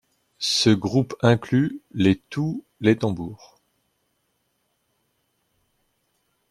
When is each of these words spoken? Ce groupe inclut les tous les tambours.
Ce 0.39 0.71
groupe 0.71 1.13
inclut 1.21 1.79
les 1.91 2.15
tous 2.17 2.63
les 2.79 2.97
tambours. 2.97 3.59